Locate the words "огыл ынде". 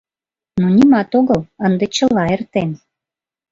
1.19-1.85